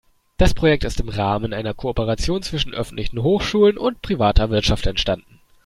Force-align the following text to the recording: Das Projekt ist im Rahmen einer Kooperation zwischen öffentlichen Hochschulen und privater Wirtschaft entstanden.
Das 0.37 0.55
Projekt 0.55 0.83
ist 0.83 0.99
im 0.99 1.09
Rahmen 1.09 1.53
einer 1.53 1.75
Kooperation 1.75 2.41
zwischen 2.41 2.73
öffentlichen 2.73 3.21
Hochschulen 3.21 3.77
und 3.77 4.01
privater 4.01 4.49
Wirtschaft 4.49 4.87
entstanden. 4.87 5.39